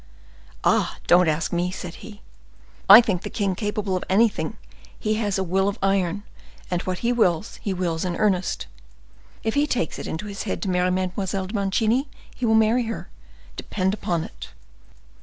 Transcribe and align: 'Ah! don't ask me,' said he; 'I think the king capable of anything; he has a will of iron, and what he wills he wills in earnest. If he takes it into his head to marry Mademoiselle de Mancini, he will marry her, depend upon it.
'Ah! 0.63 0.97
don't 1.05 1.27
ask 1.27 1.53
me,' 1.53 1.69
said 1.69 1.93
he; 2.01 2.21
'I 2.89 3.01
think 3.01 3.21
the 3.21 3.29
king 3.29 3.53
capable 3.53 3.95
of 3.95 4.03
anything; 4.09 4.57
he 4.99 5.13
has 5.13 5.37
a 5.37 5.43
will 5.43 5.67
of 5.69 5.77
iron, 5.83 6.23
and 6.71 6.81
what 6.81 6.97
he 7.05 7.13
wills 7.13 7.57
he 7.61 7.71
wills 7.71 8.03
in 8.03 8.15
earnest. 8.15 8.65
If 9.43 9.53
he 9.53 9.67
takes 9.67 9.99
it 9.99 10.07
into 10.07 10.25
his 10.25 10.41
head 10.41 10.59
to 10.63 10.69
marry 10.71 10.89
Mademoiselle 10.89 11.45
de 11.45 11.53
Mancini, 11.53 12.07
he 12.35 12.47
will 12.47 12.55
marry 12.55 12.85
her, 12.85 13.09
depend 13.55 13.93
upon 13.93 14.23
it. 14.23 14.47